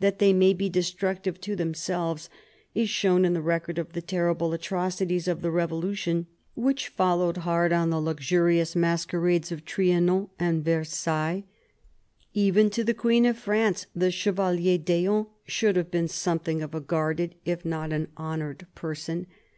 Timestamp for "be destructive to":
0.54-1.54